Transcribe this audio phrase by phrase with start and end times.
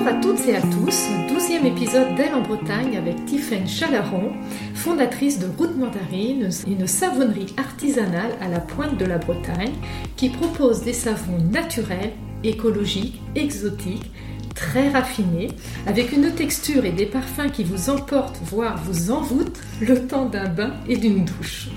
[0.00, 4.32] Bonjour à toutes et à tous, douzième épisode d'Elle en Bretagne avec Tiffaine Chalaron,
[4.74, 9.74] fondatrice de Route Mandarine, une savonnerie artisanale à la pointe de la Bretagne
[10.16, 12.12] qui propose des savons naturels,
[12.42, 14.10] écologiques, exotiques,
[14.54, 15.48] très raffinés,
[15.86, 20.48] avec une texture et des parfums qui vous emportent, voire vous envoûtent, le temps d'un
[20.48, 21.68] bain et d'une douche.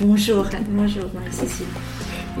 [0.00, 1.66] Bonjour, bonjour Marie-Cécile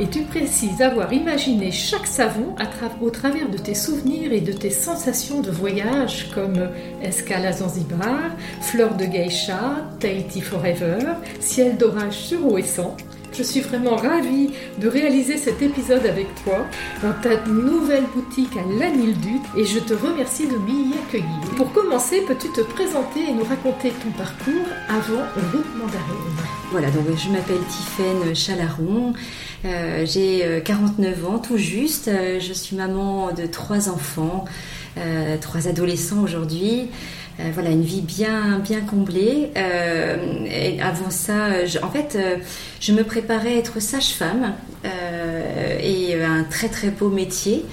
[0.00, 2.54] et tu précises avoir imaginé chaque savon
[3.00, 6.68] au travers de tes souvenirs et de tes sensations de voyage comme
[7.02, 10.98] escale à Zanzibar, fleur de geisha, Tahiti Forever,
[11.40, 12.96] ciel d'orage sur Ouessant.
[13.38, 16.66] Je suis vraiment ravie de réaliser cet épisode avec toi
[17.04, 21.40] dans ta nouvelle boutique à Lanildut et je te remercie de m'y accueillir.
[21.56, 26.34] Pour commencer, peux-tu te présenter et nous raconter ton parcours avant Route Mandarine?
[26.72, 29.12] Voilà, donc je m'appelle Tiffaine Chalaron.
[29.64, 32.08] Euh, j'ai 49 euh, ans tout juste.
[32.08, 34.46] Euh, je suis maman de trois enfants,
[35.40, 36.88] trois adolescents aujourd'hui.
[37.52, 39.50] Voilà, une vie bien, bien comblée.
[39.56, 41.48] et avant ça,
[41.82, 42.18] en fait,
[42.80, 44.54] je me préparais à être sage-femme
[45.80, 47.64] et un très très beau métier.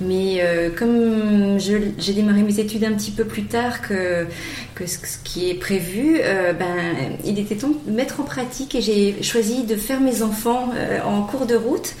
[0.00, 4.26] Mais euh, comme j'ai démarré mes études un petit peu plus tard que,
[4.74, 6.66] que ce, qui est prévu, euh, ben,
[7.24, 11.00] il était temps de mettre en pratique et j'ai choisi de faire mes enfants euh,
[11.02, 11.94] en cours de route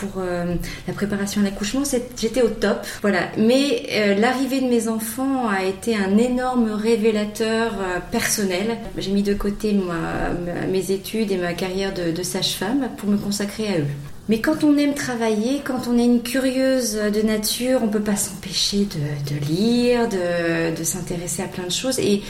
[0.00, 1.82] pour la préparation à l'accouchement.
[2.16, 3.28] J'étais au top, voilà.
[3.36, 7.74] Mais l'arrivée de mes enfants a été un énorme révélateur
[8.10, 8.78] personnel.
[8.96, 9.78] J'ai mis de côté
[10.70, 14.15] mes études et ma carrière de sage-femme pour me consacrer à eux.
[14.28, 18.16] Mais quand on aime travailler, quand on est une curieuse de nature, on peut pas
[18.16, 22.00] s'empêcher de, lire, de, s'intéresser à plein de choses.
[22.00, 22.22] Et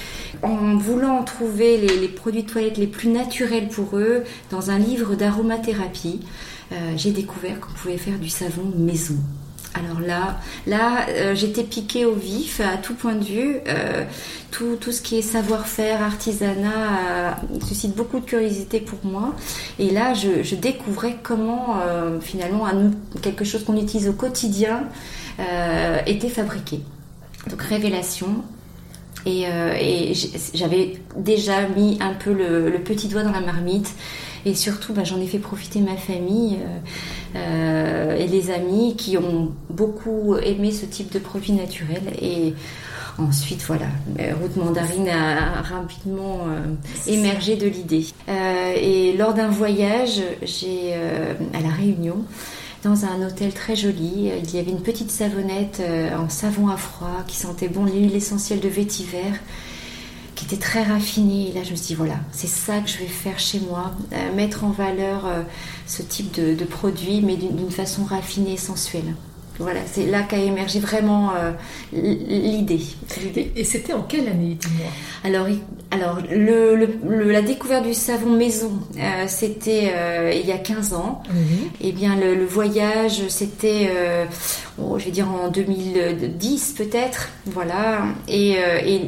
[0.43, 5.15] en voulant trouver les, produits de toilette les plus naturels pour eux, dans un livre
[5.15, 6.21] d'aromathérapie,
[6.73, 9.17] euh, j'ai découvert qu'on pouvait faire du savon maison.
[9.77, 13.57] Alors là, là, euh, j'étais piquée au vif à tout point de vue.
[13.69, 14.05] Euh,
[14.51, 16.71] tout, tout, ce qui est savoir-faire, artisanat,
[17.11, 17.31] euh,
[17.67, 19.35] suscite beaucoup de curiosité pour moi.
[19.79, 21.77] Et là, je, découvrais comment
[22.21, 22.67] finalement
[23.21, 24.85] quelque chose qu'on utilise au quotidien
[26.07, 26.81] était fabriqué.
[27.51, 28.43] Donc révélation,
[29.27, 30.13] et,
[30.55, 33.95] j'avais déjà mis un peu le, petit doigt dans la marmite.
[34.45, 36.59] Et surtout, bah, j'en ai fait profiter ma famille
[37.35, 42.03] euh, euh, et les amis qui ont beaucoup aimé ce type de produit naturel.
[42.23, 42.55] Et
[43.19, 43.87] ensuite, voilà,
[44.21, 46.43] euh, Route Mandarine a rapidement
[47.09, 48.07] émergé de l'idée.
[48.29, 52.25] et lors d'un voyage, j'ai à la Réunion,
[52.87, 54.31] dans un hôtel très joli.
[54.43, 55.83] Il y avait une petite savonnette
[56.17, 59.33] en savon à froid qui sentait bon l'huile essentielle de vétiver
[60.37, 61.49] qui était très raffiné.
[61.49, 63.93] Et là, je me suis dit, voilà, c'est ça que je vais faire chez moi,
[64.13, 65.43] euh, mettre en valeur euh,
[65.87, 69.15] ce type de, de produit, mais d'une façon raffinée et sensuelle.
[69.59, 71.53] Voilà, c'est là qu'a émergé vraiment euh,
[71.93, 72.83] l'idée.
[73.57, 74.91] Et c'était en quelle année, dis-moi?
[75.25, 75.47] Alors,
[75.91, 81.23] alors le, la découverte du savon maison, euh, c'était euh, il y a 15 ans.
[81.81, 83.91] Et eh bien, le, voyage, c'était,
[84.79, 87.31] oh, je vais dire en 2010 peut-être.
[87.47, 88.05] Voilà.
[88.29, 89.01] Et, et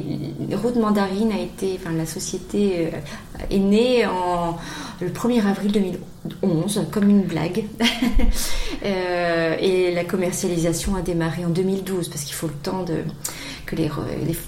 [0.54, 2.88] Route Mandarine a été, enfin, la société
[3.50, 4.56] est née en
[5.00, 5.98] le 1er avril 2011,
[6.90, 7.64] comme une blague.
[8.84, 12.98] Euh, et la commercialisation a démarré en 2012, parce qu'il faut le temps de,
[13.66, 13.90] que les,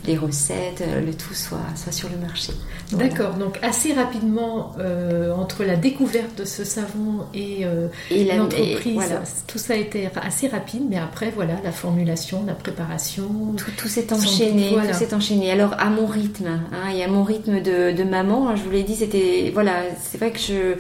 [0.07, 2.53] les, recettes, euh, le tout soit, soit sur le marché.
[2.93, 7.67] D'accord, donc assez rapidement, euh, entre la découverte de ce savon et,
[8.11, 9.03] l'entreprise,
[9.49, 13.57] tout ça a été assez rapide, mais après, voilà, la formulation, la préparation.
[13.77, 15.51] Tout, s'est enchaîné, tout s'est enchaîné.
[15.51, 18.71] Alors, à mon rythme, hein, et à mon rythme de, de maman, hein, je vous
[18.71, 20.77] l'ai dit, c'était, voilà, c'est vrai que je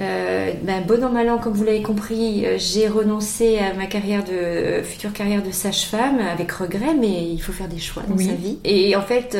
[0.00, 3.86] euh, ben, bon an mal an, comme vous l'avez compris, euh, j'ai renoncé à ma
[3.86, 8.02] carrière de euh, future carrière de sage-femme avec regret, mais il faut faire des choix
[8.08, 8.58] dans sa vie.
[8.64, 9.36] Et en fait,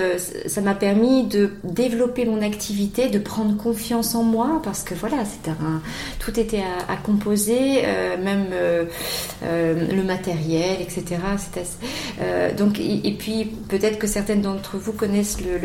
[0.47, 5.25] ça m'a permis de développer mon activité, de prendre confiance en moi, parce que voilà,
[5.25, 5.81] c'était un,
[6.19, 7.83] tout était à, composer,
[8.23, 8.47] même
[9.43, 11.21] le matériel, etc.
[12.57, 15.59] donc, et, puis peut-être que certaines d'entre vous connaissent le,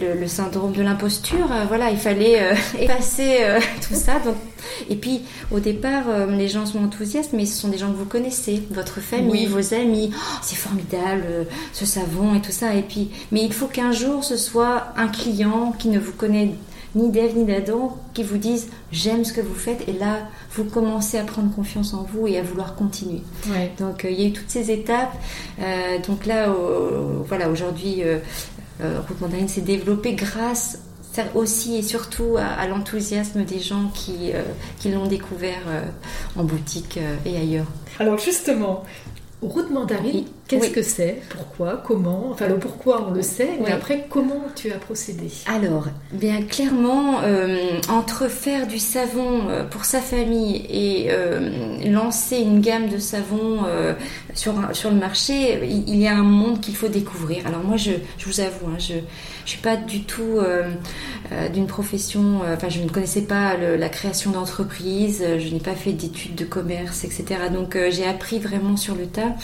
[0.00, 1.48] le, le syndrome de l'imposture.
[1.68, 2.40] voilà, il fallait
[2.78, 3.38] effacer
[3.86, 4.17] tout ça
[4.88, 7.96] et puis, au départ, euh, les gens sont enthousiastes, mais ce sont des gens que
[7.96, 10.10] vous connaissez, votre famille, vos amis.
[10.14, 12.74] Oh, c'est formidable, euh, ce savon et tout ça.
[12.74, 16.52] Et puis, mais il faut qu'un jour, ce soit un client qui ne vous connaît
[16.94, 20.20] ni d'Ève ni d'Adam qui vous dise j'aime ce que vous faites et là
[20.52, 23.20] vous commencez à prendre confiance en vous et à vouloir continuer.
[23.78, 25.12] Donc euh, il y a eu toutes ces étapes.
[26.08, 26.48] donc là
[27.26, 28.02] voilà aujourd'hui
[28.80, 30.78] Route Mandarine s'est développée grâce
[31.34, 34.42] aussi et surtout à, l'enthousiasme des gens qui, euh,
[34.78, 35.82] qui l'ont découvert euh,
[36.36, 37.66] en boutique euh, et ailleurs.
[37.98, 38.84] Alors justement,
[39.42, 41.20] Route Mandarine, Qu'est-ce que c'est?
[41.28, 41.82] Pourquoi?
[41.86, 42.30] Comment?
[42.30, 45.28] Enfin, le pourquoi, on le sait, mais après, comment tu as procédé?
[45.46, 52.38] Alors, bien clairement, euh, entre faire du savon euh, pour sa famille et euh, lancer
[52.38, 53.58] une gamme de savons
[54.32, 57.46] sur, sur le marché, il, y a un monde qu'il faut découvrir.
[57.46, 59.00] Alors moi, je, je vous avoue, hein, je ne
[59.44, 60.38] suis pas du tout
[61.52, 66.36] d'une profession, enfin, je ne connaissais pas la création d'entreprise, je n'ai pas fait d'études
[66.36, 67.24] de commerce, etc.
[67.52, 69.34] Donc, j'ai appris vraiment sur le tas.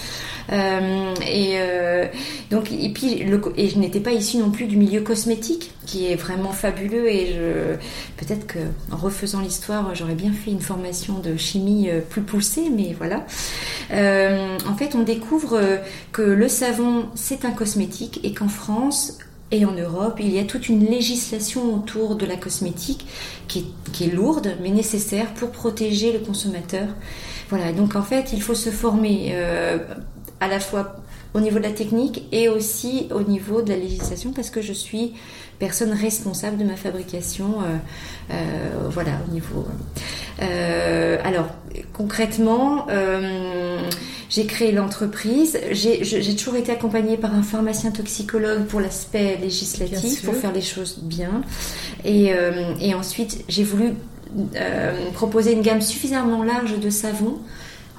[0.95, 2.07] Euh, et euh,
[2.51, 3.23] donc et puis
[3.57, 7.35] et je n'étais pas issue non plus du milieu cosmétique qui est vraiment fabuleux et
[7.35, 7.77] je
[8.17, 8.59] peut-être que
[8.91, 13.25] refaisant l'histoire j'aurais bien fait une formation de chimie euh, plus poussée mais voilà
[13.91, 15.61] en fait on découvre
[16.13, 19.19] que le savon c'est un cosmétique et qu'en France
[19.51, 23.07] et en Europe, il y a toute une législation autour de la cosmétique
[23.47, 23.67] qui
[24.01, 26.89] est, lourde mais nécessaire pour protéger le consommateur.
[27.51, 29.33] Voilà, donc en fait, il faut se former
[30.45, 30.97] à la fois
[31.33, 34.73] au niveau de la technique et aussi au niveau de la législation parce que je
[34.73, 35.15] suis
[35.59, 37.61] personne responsable de ma fabrication.
[37.63, 37.77] Euh,
[38.31, 39.67] euh, voilà, au niveau.
[40.43, 41.47] Euh, alors,
[41.93, 42.87] concrètement,
[44.29, 45.59] j'ai créé l'entreprise.
[45.73, 50.99] J'ai toujours été accompagnée par un pharmacien toxicologue pour l'aspect législatif, pour faire les choses
[51.03, 51.43] bien.
[52.05, 52.33] Et,
[52.81, 53.95] et ensuite, j'ai voulu
[55.15, 57.39] proposer une gamme suffisamment large de savons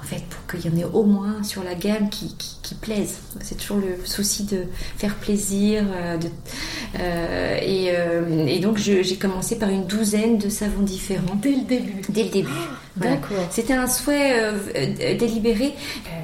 [0.06, 3.18] fait, pour qu'il y en ait au moins sur la gamme qui, qui, plaise.
[3.42, 4.64] C'est toujours le souci de
[4.96, 5.84] faire plaisir.
[5.92, 6.28] Euh, de,
[6.98, 11.36] euh, et, euh, et, donc, j'ai commencé par une douzaine de savons différents.
[11.40, 12.50] Dès le début Dès le début.
[12.96, 13.46] D'accord.
[13.50, 14.40] C'était un souhait
[15.18, 15.74] délibéré.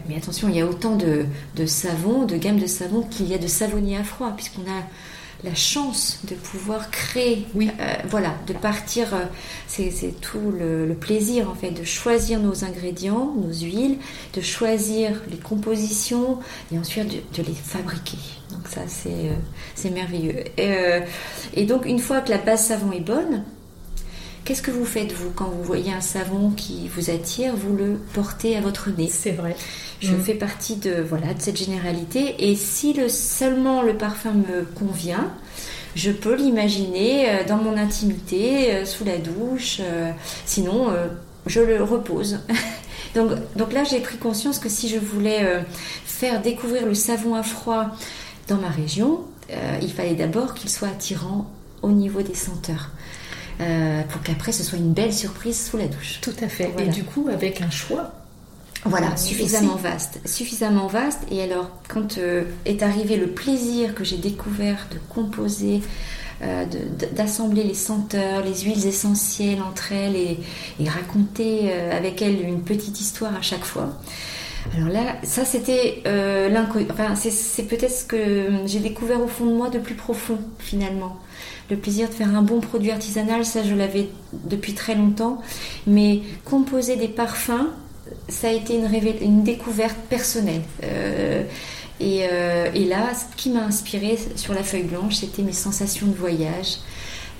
[0.09, 1.27] mais attention, il y a autant de,
[1.57, 4.83] de savons, de gammes de savons qu'il y a de savonniers à froid, puisqu'on a
[5.45, 7.71] la chance de pouvoir créer, oui.
[7.81, 9.25] Euh, voilà, de partir, euh,
[9.67, 13.99] c'est tout le, plaisir en fait, de choisir nos ingrédients, nos huiles,
[14.35, 16.39] de choisir les compositions
[16.73, 18.19] et ensuite de, les fabriquer.
[18.51, 20.45] Donc ça c'est euh, merveilleux.
[20.59, 23.43] et donc une fois que la base savon est bonne,
[24.45, 28.01] Qu'est-ce que vous faites, vous, quand vous voyez un savon qui vous attire, vous le
[28.13, 29.09] portez à votre nez?
[29.09, 29.55] C'est vrai.
[30.03, 30.21] Je mm.
[30.21, 32.51] fais partie de, voilà, de cette généralité.
[32.51, 35.33] Et si le, seulement le parfum me convient,
[35.95, 39.79] je peux l'imaginer euh, dans mon intimité, euh, sous la douche.
[39.81, 40.11] Euh,
[40.45, 40.89] sinon,
[41.47, 42.41] je le repose.
[43.15, 45.65] donc, donc là, j'ai pris conscience que si je voulais
[46.05, 47.87] faire découvrir le savon à froid
[48.49, 49.21] dans ma région,
[49.81, 51.51] il fallait d'abord qu'il soit attirant
[51.83, 52.91] au niveau des senteurs.
[53.61, 56.21] Euh, pour qu'après ce soit une belle surprise sous la douche.
[56.21, 56.73] Tout à fait.
[56.79, 58.13] Et du coup, avec un choix.
[58.85, 61.21] Voilà, suffisamment vaste, suffisamment vaste.
[61.31, 65.83] Et alors, quand euh, est arrivé le plaisir que j'ai découvert de composer,
[66.43, 66.65] euh,
[67.13, 70.39] d'assembler les senteurs, les huiles essentielles entre elles et,
[70.89, 73.91] raconter avec elles une petite histoire à chaque fois.
[74.77, 76.87] Alors là, ça c'était l'inconnu.
[76.91, 81.21] Enfin, c'est peut-être ce que j'ai découvert au fond de moi de plus profond finalement
[81.73, 85.41] le plaisir de faire un bon produit artisanal, ça je l'avais depuis très longtemps.
[85.87, 87.69] Mais composer des parfums,
[88.29, 88.89] ça a été une,
[89.21, 90.63] une découverte personnelle.
[90.85, 91.45] Euh,
[92.03, 96.15] euh, et, là, ce qui m'a inspiré sur la feuille blanche, c'était mes sensations de
[96.15, 96.79] voyage.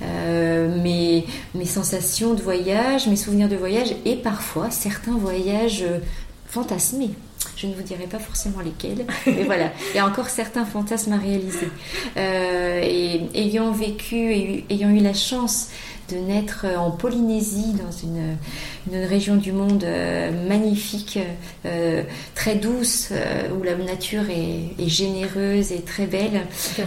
[0.01, 5.85] Euh, mes, mes, sensations de voyage, mes souvenirs de voyage et parfois certains voyages
[6.47, 7.11] fantasmés.
[7.55, 11.13] Je ne vous dirai pas forcément lesquels, mais voilà, il y a encore certains fantasmes
[11.13, 11.69] à réaliser.
[12.17, 15.69] Euh, et ayant vécu et ayant eu la chance
[16.09, 18.37] de naître en Polynésie, dans une,
[18.91, 21.19] région du monde euh, magnifique,
[21.65, 22.03] euh,
[22.35, 26.41] très douce, euh, où la nature est, généreuse et très belle.
[26.77, 26.83] et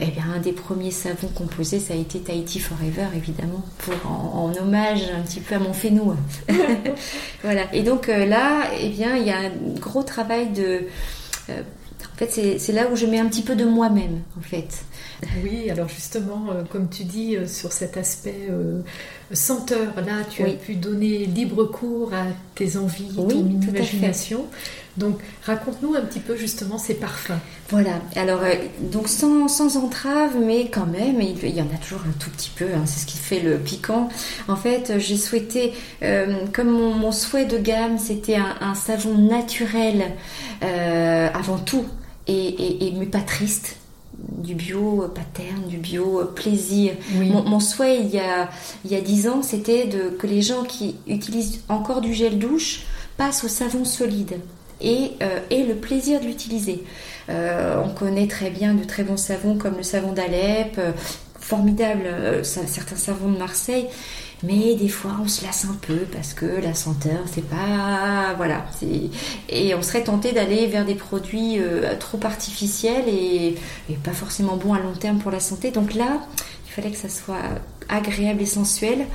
[0.00, 4.52] eh bien, un des premiers savons composés, ça a été Tahiti Forever, évidemment, pour, en,
[4.60, 6.14] hommage un petit peu à mon fénou.
[7.42, 7.62] voilà.
[7.74, 9.50] Et donc là, eh bien, il y a un
[9.80, 10.86] gros travail de...
[11.48, 14.84] en fait, c'est là où je mets un petit peu de moi-même, en fait.
[15.42, 18.80] Oui, alors justement, euh, comme tu dis, euh, sur cet aspect euh,
[19.32, 24.46] senteur, là, tu as pu donner libre cours à tes envies, ton imagination.
[24.96, 27.38] Donc, raconte-nous un petit peu justement ces parfums.
[27.68, 28.42] Voilà, alors,
[28.80, 32.52] donc sans, sans, entrave, mais quand même, il, y en a toujours un tout petit
[32.54, 34.08] peu, hein, c'est ce qui fait le piquant.
[34.46, 35.72] En fait, j'ai souhaité,
[36.52, 40.12] comme mon, souhait de gamme, c'était un, savon naturel
[40.60, 41.86] avant tout,
[42.28, 43.76] et, et, mais pas triste
[44.18, 46.92] du bio paterne, du bio plaisir.
[47.14, 48.50] Mon, souhait il y a
[48.84, 52.38] il y a dix ans, c'était de que les gens qui utilisent encore du gel
[52.38, 52.82] douche
[53.16, 54.38] passent au savon solide
[54.80, 56.84] et euh, aient le plaisir de l'utiliser.
[57.30, 60.78] Euh, on connaît très bien de très bons savons comme le savon d'Alep.
[61.44, 63.86] Formidables, certains savons de Marseille,
[64.42, 68.64] mais des fois on se lasse un peu parce que la senteur c'est pas voilà
[69.48, 73.56] et on serait tenté d'aller vers des produits euh, trop artificiels et,
[74.02, 75.70] pas forcément bons à long terme pour la santé.
[75.70, 76.20] Donc là
[76.66, 77.36] il fallait que ça soit
[77.88, 79.06] agréable et sensuel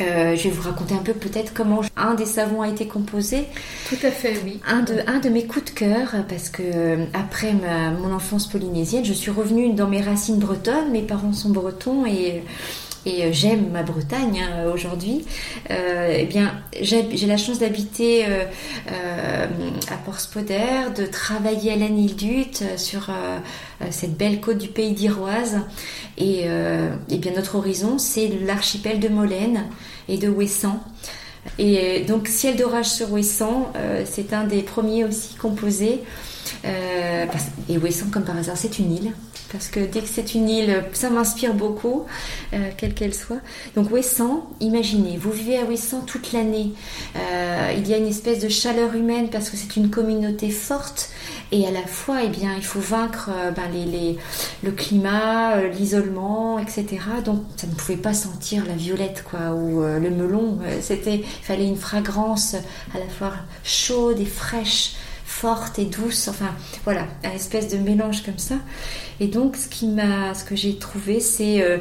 [0.00, 3.44] euh, je vais vous raconter un peu peut-être comment un des savons a été composé.
[3.88, 4.60] Tout à fait, oui.
[4.66, 9.04] Un de, un de mes coups de cœur, parce que euh, après mon enfance polynésienne,
[9.04, 10.90] je suis revenue dans mes racines bretonnes.
[10.90, 12.42] Mes parents sont bretons et
[13.06, 15.24] et euh, j'aime ma Bretagne hein, aujourd'hui,
[15.70, 19.46] euh, eh bien, j'ai la chance d'habiter euh,
[19.90, 23.10] à Port-Spoder, de travailler à l'Anildut sur
[23.90, 25.60] cette belle côte du pays d'Iroise.
[26.18, 26.44] Et,
[27.08, 29.66] bien, notre horizon, c'est l'archipel de Molène
[30.08, 30.80] et de Ouessant.
[31.58, 33.72] Et donc, Ciel d'orage sur Ouessant,
[34.04, 36.00] c'est un des premiers aussi composés.
[36.64, 39.12] et Ouessant, comme par hasard, c'est une île
[39.52, 42.04] parce que dès que c'est une île, ça m'inspire beaucoup,
[42.52, 43.40] euh, quelle qu'elle soit.
[43.74, 46.72] Donc Ouessant, imaginez, vous vivez à Ouessant toute l'année.
[47.16, 51.10] Euh, il y a une espèce de chaleur humaine parce que c'est une communauté forte
[51.52, 54.18] et à la fois, eh bien, il faut vaincre euh, ben, les,
[54.62, 56.86] le climat, l'isolement, etc.
[57.24, 60.58] Donc ça ne pouvait pas sentir la violette quoi ou le melon.
[60.90, 62.54] Il fallait une fragrance
[62.94, 63.32] à la fois
[63.64, 64.94] chaude et fraîche
[65.40, 66.54] forte et douce, enfin
[66.84, 68.56] voilà, un espèce de mélange comme ça.
[69.20, 71.78] Et donc ce, que j'ai trouvé, c'est euh,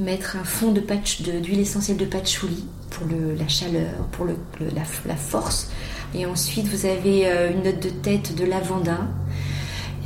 [0.00, 5.70] mettre un fond de d'huile essentielle de patchouli pour la chaleur, pour la, force.
[6.12, 9.08] Et ensuite vous avez euh, une note de tête de lavandin.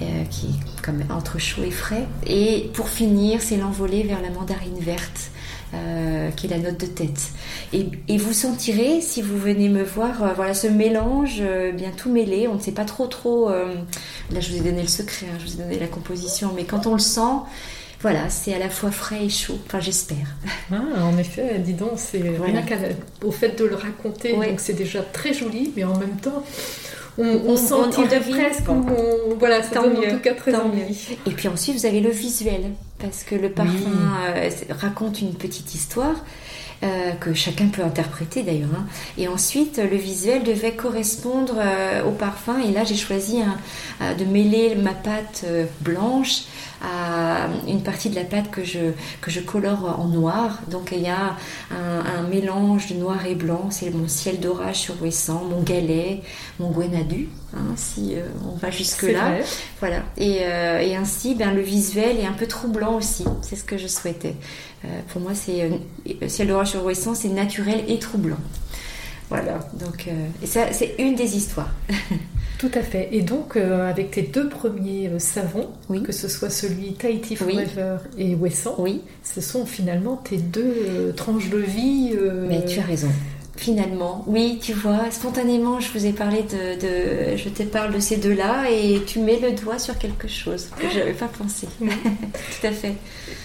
[0.02, 2.08] Euh, qui est comme entre chaud et frais.
[2.26, 5.30] Et pour finir, c'est l'envolée vers la mandarine verte.
[5.74, 7.30] Euh, qui est la note de tête.
[7.72, 12.10] Et, vous sentirez, si vous venez me voir, euh, voilà ce mélange euh, bien tout
[12.10, 12.46] mêlé.
[12.46, 13.48] On ne sait pas trop trop.
[13.48, 16.64] là, je vous ai donné le secret, hein, je vous ai donné la composition, mais
[16.64, 17.40] quand on le sent,
[18.02, 19.58] voilà, c'est à la fois frais et chaud.
[19.64, 20.36] Enfin, j'espère.
[20.70, 22.62] Ah, en effet, dis donc, c'est rien
[23.24, 26.44] au fait de le raconter, donc c'est déjà très joli, mais en même temps,
[27.18, 28.68] on, on, on presque.
[29.38, 31.16] voilà, ça donne en tout cas très envie.
[31.26, 33.90] Et puis ensuite, vous avez le visuel, parce que le parfum
[34.34, 36.16] euh, raconte une petite histoire.
[36.84, 38.74] Euh, que chacun peut interpréter d'ailleurs.
[38.76, 38.86] Hein.
[39.16, 42.58] Et ensuite, le visuel devait correspondre euh, au parfum.
[42.58, 43.38] Et là, j'ai choisi
[44.00, 45.44] de mêler ma pâte
[45.80, 46.42] blanche
[46.82, 50.60] à une partie de la pâte que je, que je colore en noir.
[50.68, 51.36] Donc il y a
[51.70, 53.68] un, mélange de noir et blanc.
[53.70, 56.22] C'est mon ciel d'orage sur Ouessant, mon galet,
[56.58, 59.38] mon gwenadu, hein, si euh, on va jusque-là.
[59.80, 60.02] Voilà.
[60.16, 63.24] Et, euh, et, ainsi, ben, le visuel est un peu troublant aussi.
[63.42, 64.34] C'est ce que je souhaitais.
[64.84, 65.70] Euh, pour moi, c'est
[66.28, 68.40] ciel d'orage sur Ouessant, c'est naturel et troublant.
[69.28, 69.60] Voilà.
[69.74, 70.08] Donc,
[70.42, 71.70] et ça, c'est une des histoires.
[72.62, 73.08] Tout à fait.
[73.10, 75.66] Et donc, euh, avec tes deux premiers euh, savons,
[76.04, 79.00] que ce soit celui Tahiti Forever et Wesson, oui.
[79.24, 82.12] ce sont finalement tes deux euh, tranches de vie.
[82.48, 83.08] Mais tu as raison
[83.56, 84.24] finalement.
[84.26, 88.70] Oui, tu vois, spontanément, je vous ai parlé de, je te parle de ces deux-là
[88.70, 91.68] et tu mets le doigt sur quelque chose que je n'avais pas pensé.
[91.80, 92.94] Tout à fait.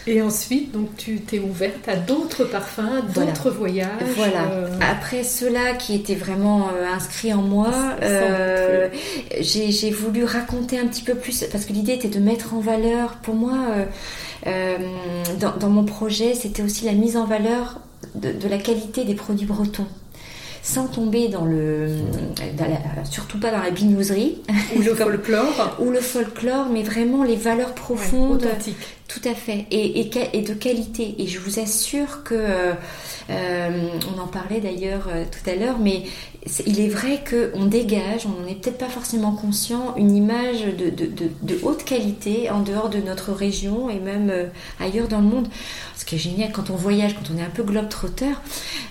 [0.07, 3.89] Et ensuite, donc, tu t'es ouverte à d'autres parfums, d'autres voyages.
[4.15, 4.49] Voilà.
[4.51, 7.71] Euh, Après ceux-là qui étaient vraiment euh, inscrits en moi,
[8.01, 8.87] euh,
[9.41, 13.17] j'ai voulu raconter un petit peu plus parce que l'idée était de mettre en valeur,
[13.21, 13.57] pour moi,
[14.45, 17.81] dans, dans mon projet, c'était aussi la mise en valeur
[18.15, 19.87] de, la qualité des produits bretons.
[20.63, 21.87] Sans tomber dans le,
[23.09, 24.41] surtout pas dans la binouserie.
[24.75, 28.45] Ou le folklore, ou le folklore, mais vraiment les valeurs profondes,
[29.07, 31.15] tout à fait, et, et, de qualité.
[31.19, 32.73] Et je vous assure que, euh,
[33.29, 36.03] on en parlait d'ailleurs euh, tout à l'heure, mais
[36.65, 40.89] il est vrai qu'on dégage, on n'en est peut-être pas forcément conscient, une image de,
[40.89, 41.09] de,
[41.41, 44.45] de, haute qualité en dehors de notre région et même euh,
[44.79, 45.47] ailleurs dans le monde.
[45.95, 48.41] Ce qui est génial quand on voyage, quand on est un peu globe-trotteur,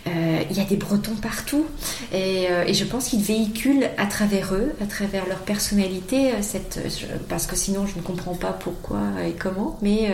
[0.07, 1.65] euh, il y a des Bretons partout
[2.13, 6.81] et, euh, et je pense qu'ils véhiculent à travers eux, à travers leur personnalité, cette,
[7.29, 9.79] parce que sinon je ne comprends pas pourquoi et comment.
[9.83, 10.06] Mais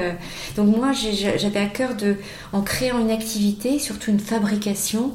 [0.57, 2.17] donc moi j'avais à cœur de,
[2.53, 5.13] en créant une activité, surtout une fabrication,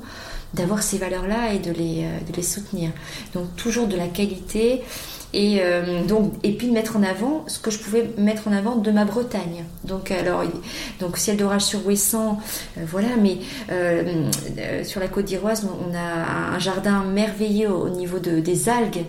[0.54, 2.92] d'avoir ces valeurs-là et de les, euh, de les soutenir.
[3.34, 4.84] Donc toujours de la qualité
[5.34, 8.54] et euh, donc et puis de mettre en avant ce que je pouvais mettre en
[8.54, 9.66] avant de ma Bretagne.
[9.84, 10.44] Donc alors
[11.00, 12.40] donc ciel d'orage sur Ouessant,
[12.78, 13.40] euh, voilà, mais
[14.84, 19.06] sur la côte d'Iroise, on a un jardin merveilleux au niveau de, des algues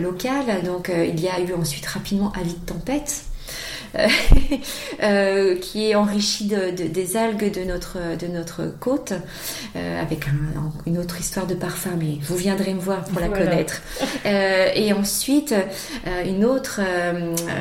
[0.00, 0.62] locales.
[0.64, 3.24] Donc il y a eu ensuite rapidement avis de tempête.
[5.02, 9.12] euh, qui est enrichi de, des algues de notre, de notre côte,
[9.76, 10.26] euh, avec
[10.86, 13.82] une autre histoire de parfum, mais vous viendrez me voir pour la connaître.
[14.24, 15.54] et ensuite,
[16.26, 16.80] une autre,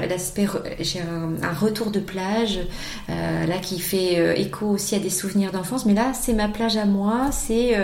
[0.09, 0.47] l'aspect,
[0.79, 2.59] j'ai un, retour de plage,
[3.07, 6.85] là qui fait écho aussi à des souvenirs d'enfance, mais là c'est ma plage à
[6.85, 7.75] moi, c'est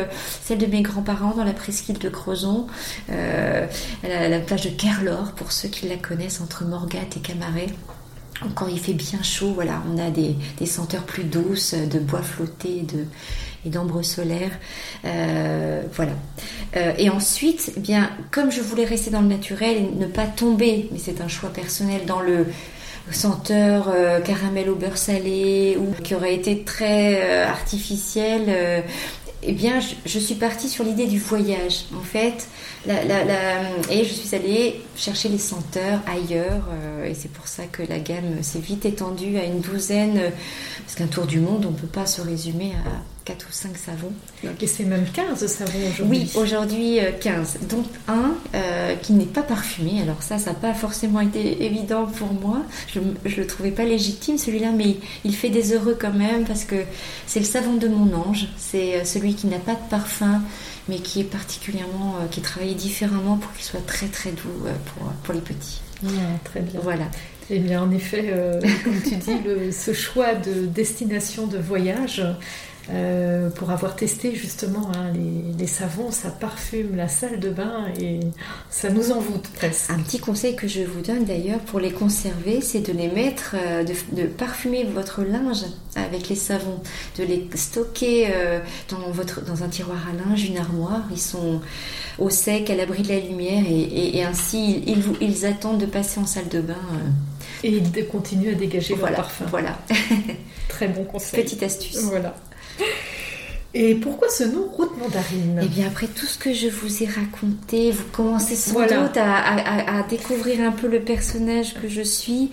[0.43, 2.67] celle de mes grands-parents dans la presqu'île de Crozon,
[3.07, 7.67] la, la plage de Kerlor pour ceux qui la connaissent entre Morgat et Camaret.
[8.55, 10.35] Quand il fait bien chaud, voilà, on a des,
[10.65, 13.05] senteurs plus douces de bois flotté de,
[13.65, 14.51] et d'ambre solaire.
[15.05, 16.13] Euh, voilà.
[16.75, 20.25] Euh, et ensuite, eh bien, comme je voulais rester dans le naturel et ne pas
[20.25, 22.45] tomber, mais c'est un choix personnel, dans le
[23.11, 28.83] senteur euh, caramel au beurre salé ou qui aurait été très artificiel,
[29.45, 31.85] eh bien, je, suis partie sur l'idée du voyage.
[31.95, 32.47] En fait,
[32.87, 36.63] et je suis allée chercher les senteurs ailleurs.
[36.71, 40.31] Euh, et c'est pour ça que la gamme s'est vite étendue à une douzaine.
[40.83, 43.77] parce qu'un tour du monde, on ne peut pas se résumer à 4 ou 5
[43.77, 44.11] savons.
[44.61, 46.29] Et c'est même 15 savons aujourd'hui.
[46.35, 47.55] Oui, aujourd'hui 15.
[47.61, 50.01] Euh, Donc un euh, qui n'est pas parfumé.
[50.01, 52.63] Alors ça, ça n'a pas forcément été évident pour moi.
[52.87, 56.65] Je ne le trouvais pas légitime celui-là, mais il fait des heureux quand même parce
[56.65, 56.83] que
[57.27, 58.47] c'est le savon de mon ange.
[58.57, 60.41] C'est celui qui n'a pas de parfum
[60.89, 65.07] mais qui est particulièrement, qui est travaillé différemment pour qu'il soit très très doux pour,
[65.23, 65.81] pour les petits.
[66.43, 66.81] très bien.
[66.83, 67.05] Voilà.
[67.49, 72.23] Eh bien, en effet, euh, comme tu dis, le, ce choix de destination de voyage,
[72.89, 75.13] euh, pour avoir testé justement hein,
[75.57, 78.19] les, savons, ça parfume la salle de bain et
[78.69, 79.89] ça nous envoûte presque.
[79.89, 83.55] Un petit conseil que je vous donne d'ailleurs pour les conserver, c'est de les mettre,
[83.55, 85.63] euh, de, parfumer votre linge
[85.95, 86.81] avec les savons,
[87.17, 88.33] de les stocker
[88.89, 91.03] dans, votre, dans un tiroir à linge, une armoire.
[91.11, 91.61] Ils sont
[92.17, 96.25] au sec, à l'abri de la lumière et, ainsi ils, ils, attendent de passer en
[96.25, 96.75] salle de bain.
[97.63, 99.45] Et de continuer à dégager voilà, parfum.
[99.49, 99.77] Voilà.
[100.67, 101.43] Très bon conseil.
[101.43, 101.97] Petite astuce.
[102.03, 102.35] Voilà.
[103.75, 105.59] Et pourquoi ce nom route mandarine?
[105.63, 110.05] Eh bien, après tout ce que je vous ai raconté, vous commencez sans doute à,
[110.07, 112.51] découvrir un peu le personnage que je suis.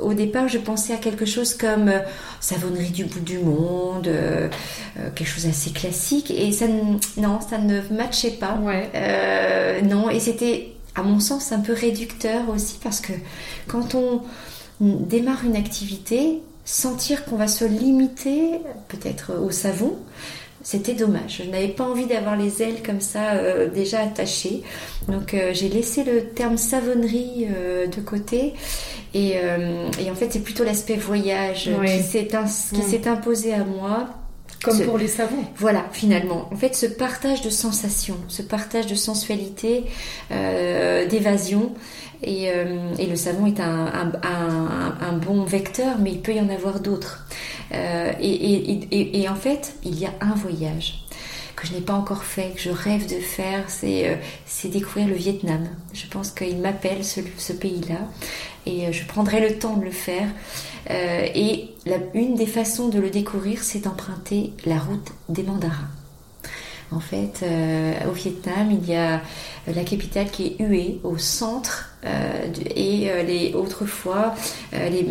[0.00, 2.00] Au départ, je pensais à quelque chose comme euh,
[2.40, 4.48] savonnerie du bout du monde, euh,
[4.98, 6.32] euh, quelque chose assez classique.
[6.32, 6.66] Et ça,
[7.16, 8.58] non, ça ne matchait pas.
[8.60, 8.90] Ouais.
[9.84, 13.12] non, et c'était à mon sens, un peu réducteur aussi parce que
[13.68, 14.22] quand on
[14.80, 19.96] démarre une activité, sentir qu'on va se limiter peut-être au savon,
[20.62, 21.42] c'était dommage.
[21.42, 24.62] Je n'avais pas envie d'avoir les ailes comme ça euh, déjà attachées.
[25.08, 28.52] Donc euh, j'ai laissé le terme savonnerie euh, de côté.
[29.14, 34.10] Et, en fait, c'est plutôt l'aspect voyage qui s'est imposé à moi
[34.62, 35.44] comme pour les savons.
[35.56, 36.48] Voilà, finalement.
[36.52, 39.84] En fait, ce partage de sensations, ce partage de sensualité,
[40.30, 41.72] euh, d'évasion,
[42.22, 43.86] et, euh, et, le savon est un,
[44.22, 47.26] un, un, bon vecteur, mais il peut y en avoir d'autres.
[47.72, 51.04] Euh, et, et, et, en fait, il y a un voyage
[51.58, 54.14] que je n'ai pas encore fait, que je rêve de faire, c'est euh,
[54.68, 55.68] découvrir le Vietnam.
[55.92, 57.98] Je pense qu'il m'appelle ce, ce pays-là
[58.68, 60.28] et euh, je prendrai le temps de le faire.
[60.90, 65.88] Euh, et la, une des façons de le découvrir, c'est d'emprunter la route des mandarins.
[66.90, 69.20] En fait, euh, au Vietnam, il y a
[69.66, 71.90] la capitale qui est Hue, au centre,
[72.74, 74.34] et les, autrefois,
[74.72, 75.04] les,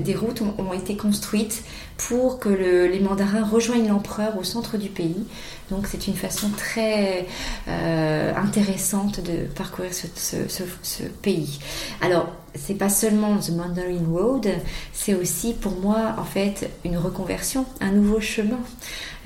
[0.00, 1.62] des routes ont, été construites
[1.96, 5.24] pour que les mandarins rejoignent l'empereur au centre du pays.
[5.70, 7.26] Donc c'est une façon très
[7.66, 10.06] intéressante de parcourir ce,
[10.48, 11.58] ce pays.
[12.00, 14.48] Alors c'est pas seulement The Mandarin Road,
[14.92, 18.60] c'est aussi pour moi en fait une reconversion, un nouveau chemin.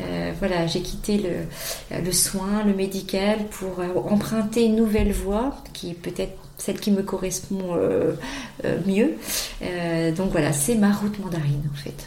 [0.00, 1.20] Euh, voilà, j'ai quitté
[1.98, 7.76] le, soin, le médical pour emprunter une nouvelle voie qui peut-être celle qui me correspond
[7.76, 8.14] euh,
[8.64, 9.14] euh, mieux.
[10.16, 12.06] donc voilà, c'est ma route mandarine en fait.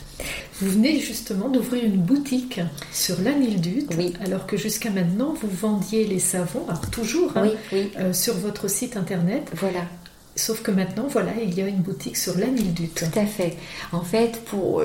[0.60, 2.60] Vous venez justement d'ouvrir une boutique
[2.92, 4.14] sur l'Anildut, oui.
[4.24, 8.98] alors que jusqu'à maintenant vous vendiez les savons, alors toujours hein, oui, sur votre site
[8.98, 9.50] internet.
[9.56, 9.86] Voilà.
[10.36, 13.58] Sauf que maintenant, voilà, il y a une boutique sur la du Tout à fait.
[13.92, 14.82] En fait, pour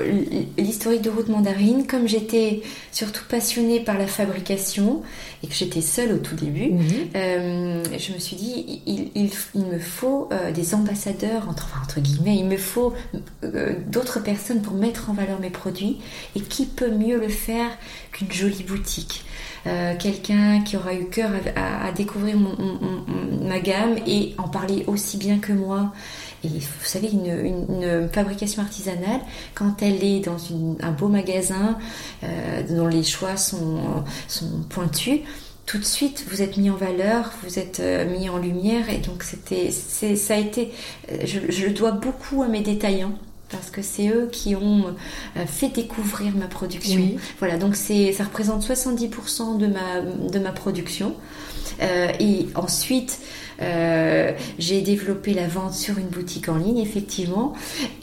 [0.58, 5.02] l'historique de route mandarine, comme j'étais surtout passionnée par la fabrication
[5.42, 6.84] et que j'étais seule au tout début, mhm.
[7.14, 12.46] euh, je me suis dit, il, me faut euh, des ambassadeurs, entre, entre, guillemets, il
[12.46, 12.92] me faut
[13.44, 15.98] euh, d'autres personnes pour mettre en valeur mes produits.
[16.34, 17.70] Et qui peut mieux le faire
[18.10, 19.24] qu'une jolie boutique?
[19.66, 22.36] Euh, quelqu'un qui aura eu cœur à, découvrir
[23.42, 25.92] ma gamme et en parler aussi bien que moi.
[26.44, 29.20] Et vous savez, une, fabrication artisanale,
[29.54, 30.36] quand elle est dans
[30.80, 31.78] un beau magasin
[32.22, 34.04] euh, dont les choix sont,
[34.68, 35.20] pointus,
[35.64, 39.24] tout de suite, vous êtes mis en valeur, vous êtes mis en lumière, et donc
[39.24, 40.70] c'était, ça a été,
[41.24, 43.18] je le dois beaucoup à mes détaillants
[43.50, 44.94] parce que c'est eux qui ont
[45.46, 47.00] fait découvrir ma production.
[47.38, 51.14] Voilà, donc c'est, ça représente 70% de ma, de ma production.
[51.82, 53.18] Euh, et ensuite,
[53.62, 57.54] euh, j'ai développé la vente sur une boutique en ligne, effectivement.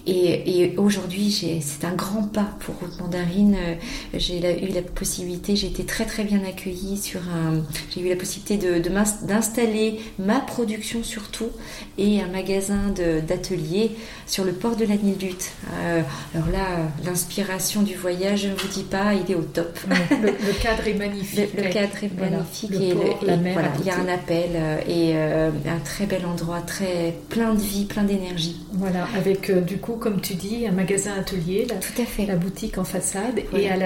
[0.06, 3.56] Et, aujourd'hui, c'est un grand pas pour Route Mandarine.
[3.56, 3.76] Euh,
[4.13, 7.62] j'ai eu la possibilité, j'ai été très très bien accueillie sur un.
[7.94, 11.50] J'ai eu la possibilité d'installer de, ma production surtout
[11.98, 12.94] et un magasin
[13.28, 13.92] d'atelier
[14.26, 15.52] sur le port de la Nilbutte.
[15.74, 16.02] Euh,
[16.36, 16.66] alors là,
[17.06, 19.78] l'inspiration du voyage, je ne vous dis pas, il est au top.
[19.89, 21.50] le, cadre est magnifique.
[21.56, 24.52] Le, cadre est magnifique et, voilà, il y a un appel
[24.88, 28.58] et euh, un très bel endroit, très plein de vie, plein d'énergie.
[28.73, 32.25] Voilà, avec euh, du coup, comme tu dis, un magasin atelier, la, tout à fait.
[32.25, 33.77] la boutique en façade, et à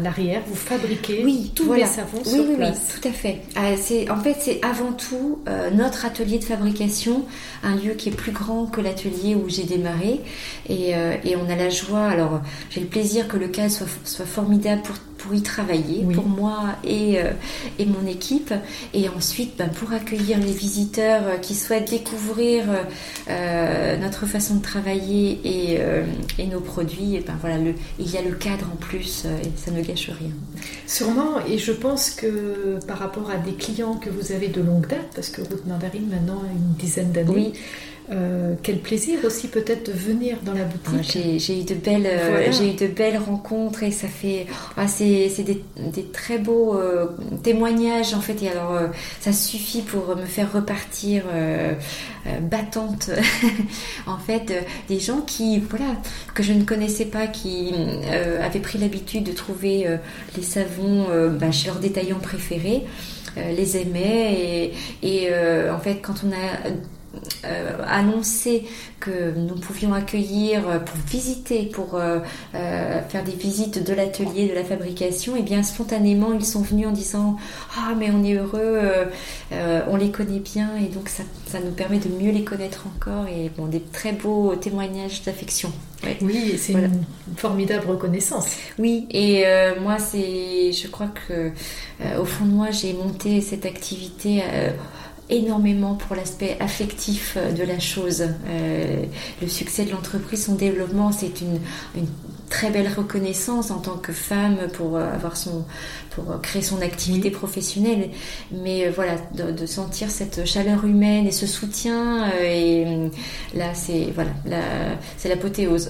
[0.00, 2.94] l'arrière, vous fabriquez oui, tous les savons oui, sur oui, place.
[2.94, 3.40] Oui, tout à fait.
[3.56, 5.38] Euh, c'est, en fait, c'est avant tout
[5.72, 7.24] notre atelier de fabrication,
[7.62, 10.20] un lieu qui est plus grand que l'atelier où j'ai démarré,
[10.68, 12.06] et, et, on a la joie.
[12.06, 16.26] Alors, j'ai le plaisir que le cas soit, soit formidable pour pour y travailler, pour
[16.26, 17.30] moi et, euh,
[17.78, 18.52] et, mon équipe.
[18.92, 22.64] Et ensuite, ben, pour accueillir les visiteurs euh, qui souhaitent découvrir
[23.28, 25.80] euh, notre façon de travailler et,
[26.38, 29.50] et nos produits, et ben, voilà, le, il y a le cadre en plus et
[29.56, 30.30] ça ne gâche rien.
[30.86, 34.86] Sûrement, et je pense que par rapport à des clients que vous avez de longue
[34.86, 37.60] date, parce que Route Mandarine maintenant a une dizaine d'années, oui.
[38.12, 41.16] Euh, quel plaisir aussi peut-être de venir dans la boutique.
[41.16, 44.86] Ah, j'ai eu de belles, euh, j'ai eu de belles rencontres et ça fait, ah,
[44.86, 47.06] c'est des, des, très beaux euh,
[47.42, 48.42] témoignages en fait.
[48.42, 48.78] Et alors,
[49.20, 51.24] ça suffit pour me faire repartir
[52.42, 53.10] battante.
[54.06, 54.52] en fait,
[54.88, 55.96] des gens qui, voilà,
[56.34, 57.72] que je ne connaissais pas, qui
[58.42, 59.86] avaient pris l'habitude de trouver
[60.36, 61.06] les savons
[61.40, 62.84] bah, chez leurs détaillants préférés.
[63.36, 65.30] les aimaient et, et
[65.70, 66.70] en fait quand on a
[67.44, 68.64] euh, annoncé
[69.00, 72.20] que nous pouvions accueillir euh, pour visiter, pour euh,
[72.52, 76.86] faire des visites de l'atelier, de la fabrication, et eh bien spontanément ils sont venus
[76.86, 77.36] en disant
[77.76, 78.80] ah mais on est heureux,
[79.88, 83.26] on les connaît bien et donc ça, ça, nous permet de mieux les connaître encore
[83.26, 85.72] et bon des très beaux témoignages d'affection.
[86.20, 87.04] Oui, c'est une
[87.36, 88.46] formidable reconnaissance.
[88.78, 89.44] Oui, et
[89.80, 91.50] moi c'est, je crois que
[92.18, 94.42] au fond de moi j'ai monté cette activité
[95.30, 98.22] énormément pour l'aspect affectif euh, de la chose.
[98.48, 99.04] Euh,
[99.40, 101.58] le succès de l'entreprise, son développement, c'est une,
[102.50, 105.64] très belle reconnaissance en tant que femme pour euh, avoir son
[106.10, 108.10] pour créer son activité professionnelle
[108.52, 113.10] mais voilà de, sentir cette chaleur humaine et ce soutien et
[113.56, 114.30] là c'est voilà
[115.16, 115.88] c'est l'apothéose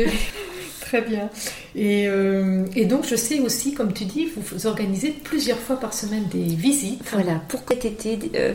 [0.86, 1.28] Très bien.
[1.74, 5.92] Et, euh, et, donc, je sais aussi, comme tu dis, vous, organisez plusieurs fois par
[5.92, 7.02] semaine des visites.
[7.10, 8.54] Voilà, pour cet été, euh,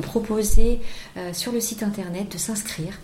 [0.00, 0.80] proposer
[1.16, 2.94] euh, sur le site internet de s'inscrire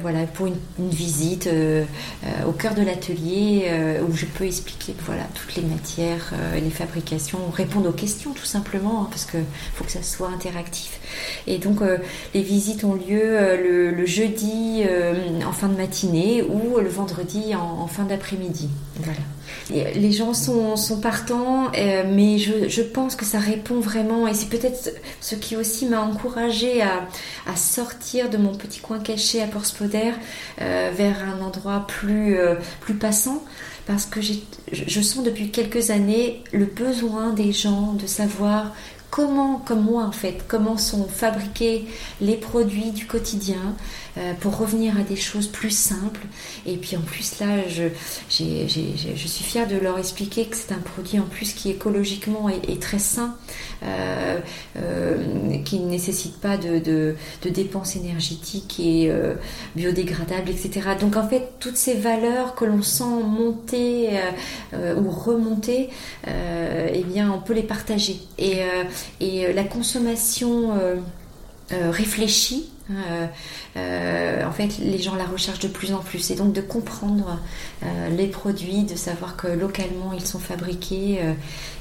[0.00, 1.48] voilà, pour une, visite
[2.46, 3.70] au cœur de l'atelier
[4.08, 9.02] où je peux expliquer voilà, toutes les matières, les fabrications, répondre aux questions tout simplement,
[9.02, 11.00] hein, parce qu'il faut que ça soit interactif.
[11.46, 11.80] Et donc,
[12.34, 14.82] les visites ont lieu le, jeudi
[15.46, 18.68] en fin de matinée ou le vendredi en fin d'après-midi.
[19.00, 19.92] Voilà.
[19.94, 24.92] les gens sont, partants, euh, mais je, pense que ça répond vraiment, et c'est peut-être
[25.20, 27.06] ce qui aussi m'a encouragé à,
[27.54, 30.12] sortir de mon petit coin caché à Porspoder
[30.60, 33.44] euh, vers un endroit plus, euh, plus passant,
[33.86, 38.72] parce que je sens depuis quelques années le besoin des gens de savoir
[39.12, 41.84] comment, comme moi en fait, comment sont fabriqués
[42.22, 43.76] les produits du quotidien
[44.18, 46.20] euh, pour revenir à des choses plus simples.
[46.66, 47.84] Et puis en plus là, je,
[48.28, 52.80] je suis fière de leur expliquer que c'est un produit en plus qui écologiquement est,
[52.80, 53.34] très sain,
[53.82, 54.38] euh,
[54.76, 59.10] euh, qui ne nécessite pas de, de, dépenses énergétiques et
[59.76, 60.90] biodégradables, etc.
[61.00, 64.10] Donc en fait, toutes ces valeurs que l'on sent monter
[64.74, 65.90] ou remonter,
[66.26, 68.20] eh bien on peut les partager.
[68.38, 68.60] Et,
[69.20, 70.96] et euh, la consommation euh,
[71.72, 76.30] euh, réfléchie, en fait, les gens la recherchent de plus en plus.
[76.30, 77.38] Et donc de comprendre
[78.10, 81.20] les produits, de savoir que localement ils sont fabriqués,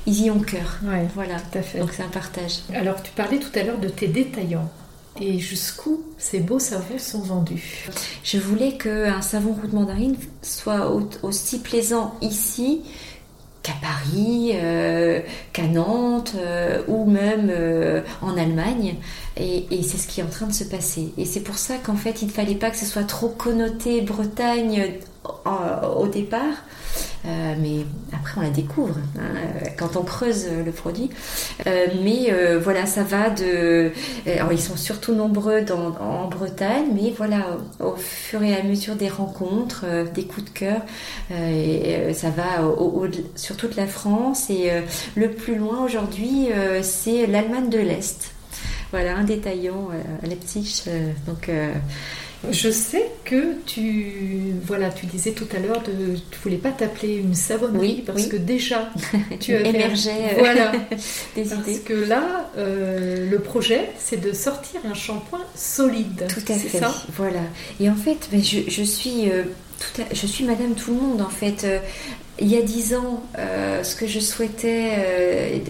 [0.06, 0.80] ils y ont cœur.
[1.16, 1.80] voilà, tout à fait.
[1.80, 2.60] Donc c'est un partage.
[2.74, 4.70] Alors tu parlais tout à l'heure de tes détaillants.
[5.20, 7.90] Et jusqu'où ces beaux savons sont vendus?
[8.24, 10.90] Je voulais qu'un savon route mandarine soit
[11.24, 12.84] aussi plaisant ici
[13.63, 15.21] qu'à Paris, euh,
[15.54, 18.95] qu'à Nantes euh, ou même euh, en Allemagne.
[19.38, 21.13] Et, c'est ce qui est en train de se passer.
[21.17, 24.02] Et c'est pour ça qu'en fait, il ne fallait pas que ce soit trop connoté
[24.02, 25.00] Bretagne
[25.96, 26.63] au départ.
[27.24, 29.38] mais après on la découvre hein,
[29.78, 31.10] quand on creuse le produit.
[31.65, 33.91] mais voilà, ça va de.
[34.28, 39.10] Alors, ils sont surtout nombreux en Bretagne, mais voilà, au, fur et à mesure des
[39.10, 40.82] rencontres, des coups de cœur,
[42.13, 42.67] ça va
[43.36, 44.50] sur toute la France.
[44.50, 44.70] Et
[45.15, 46.50] le plus loin aujourd'hui,
[46.82, 48.34] c'est l'Allemagne de l'Est.
[48.91, 49.89] Voilà, un détaillant
[50.21, 50.84] à Leipzig.
[51.25, 51.49] donc
[52.49, 57.15] je sais que tu, voilà, tu disais tout à l'heure de, tu voulais pas t'appeler
[57.17, 58.89] une savonnerie parce que déjà
[59.39, 60.71] tu avais émergé euh, voilà,
[61.36, 66.25] des parce que là, euh, le projet, c'est de sortir un shampoing solide.
[66.30, 66.80] Tout à fait.
[66.80, 66.93] Ça?
[67.15, 67.41] voilà.
[67.80, 69.43] Et en fait, mais je, je suis euh,
[69.80, 71.65] tout je suis Madame Tout le Monde en fait.
[72.39, 75.62] il y a 10 ans, ce que je souhaitais,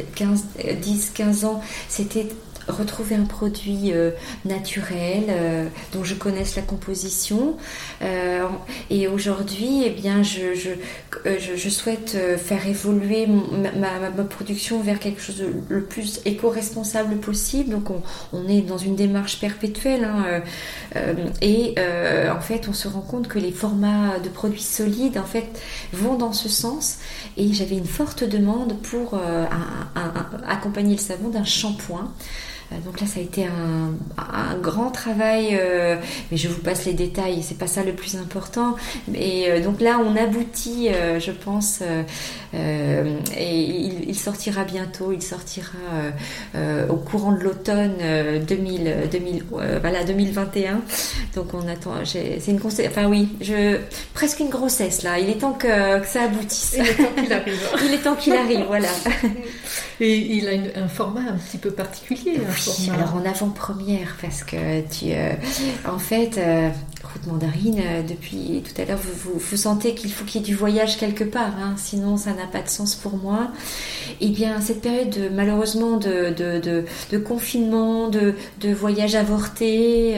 [0.59, 2.27] 10-15 ans, c'était
[2.67, 4.11] retrouver un produit euh,
[4.45, 7.57] naturel euh, dont je connaisse la composition.
[8.01, 8.45] Euh,
[8.89, 15.47] et aujourd'hui, eh bien, je, je, souhaite faire évoluer ma, production vers quelque chose de
[15.69, 17.69] le plus éco-responsable possible.
[17.69, 18.01] Donc, on,
[18.33, 20.03] on, est dans une démarche perpétuelle.
[20.03, 20.41] Hein,
[21.41, 21.75] et
[22.29, 25.61] en fait, on se rend compte que les formats de produits solides, en fait,
[25.93, 26.99] vont dans ce sens.
[27.37, 29.19] Et j'avais une forte demande pour
[30.47, 32.11] accompagner le savon d'un shampoing.
[32.71, 33.91] Euh, donc là, ça a été un,
[34.61, 35.95] grand travail, euh,
[36.29, 38.75] mais je vous passe les détails, c'est pas ça le plus important.
[39.15, 41.81] Et euh, donc là, on aboutit, je pense,
[42.53, 43.59] et
[44.07, 45.77] il, sortira bientôt, il sortira
[46.89, 47.95] au courant de l'automne
[48.47, 49.43] 2000, 2000,
[49.81, 50.81] voilà, 2021.
[51.35, 53.77] Donc on attend, c'est une enfin oui, je,
[54.13, 55.67] presque une grossesse là, il est temps que,
[56.05, 56.75] ça aboutisse.
[56.77, 57.69] Il est temps qu'il arrive.
[57.85, 58.89] il est temps qu'il arrive, voilà.
[59.99, 62.39] Et il a un format un petit peu particulier.
[62.93, 65.33] Alors en avant-première, parce que tu, euh,
[65.87, 66.69] en fait, euh,
[67.03, 70.47] route mandarine, euh, depuis tout à l'heure, vous, vous, sentez qu'il faut qu'il y ait
[70.47, 73.51] du voyage quelque part, hein, sinon ça n'a pas de sens pour moi.
[74.19, 80.15] Eh bien, cette période malheureusement de, de, de, confinement, de, de voyage avorté,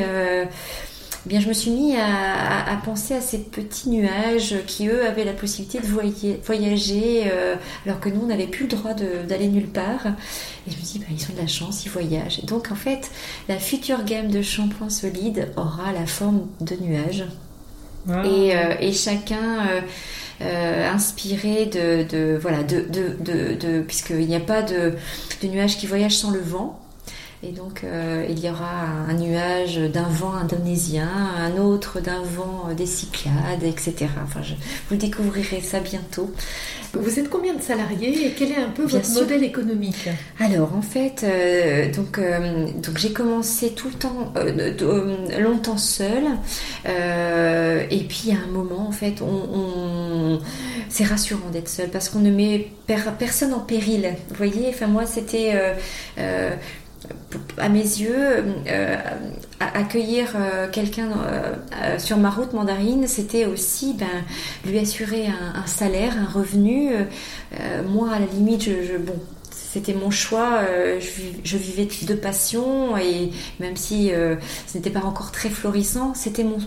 [1.25, 5.23] eh bien, je me suis mis à, penser à ces petits nuages qui, eux, avaient
[5.23, 5.87] la possibilité de
[6.43, 7.55] voyager, euh,
[7.85, 10.05] alors que nous, on n'avait plus le droit d'aller nulle part.
[10.67, 12.43] Et je me dis, bah, ils ont de la chance, ils voyagent.
[12.43, 13.09] donc, en fait,
[13.47, 17.25] la future gamme de shampoings solides aura la forme de nuages.
[18.25, 19.67] Et, euh, et, chacun...
[20.41, 24.93] Euh, inspiré de, de voilà de, de, de, puisqu'il n'y a pas de,
[25.41, 26.82] de nuages qui voyagent sans le vent
[27.45, 32.69] et donc, euh, il y aura un nuage d'un vent indonésien, un autre d'un vent
[32.75, 34.05] des Cyclades, etc.
[34.23, 34.53] Enfin, je,
[34.89, 36.31] vous découvrirez ça bientôt.
[36.93, 40.07] Vous êtes combien de salariés et quel est un peu votre modèle économique?
[40.39, 44.33] Alors, en fait, euh, donc, euh, donc j'ai commencé tout le temps,
[45.37, 46.27] longtemps seule.
[46.85, 50.39] et puis, à un moment, en fait, on,
[50.87, 52.71] c'est rassurant d'être seule parce qu'on ne met
[53.19, 54.13] personne en péril.
[54.29, 55.55] Vous voyez, enfin, moi, c'était
[57.57, 58.97] à mes yeux, euh,
[59.59, 64.07] accueillir euh, quelqu'un euh, sur ma route mandarine, c'était aussi ben,
[64.65, 66.93] lui assurer un, salaire, un revenu.
[67.87, 69.15] moi, à la limite, je, bon,
[69.51, 70.61] c'était mon choix.
[70.99, 76.57] Je, vivais de passion et même si ce n'était pas encore très florissant, c'était mon,